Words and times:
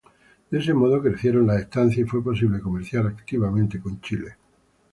De 0.49 0.57
ese 0.57 0.73
modo 0.73 0.99
crecieron 0.99 1.45
las 1.45 1.59
estancias 1.61 2.07
y 2.07 2.09
fue 2.09 2.23
posible 2.23 2.59
comerciar 2.59 3.05
activamente 3.05 3.79
con 3.79 4.01
Chile. 4.01 4.35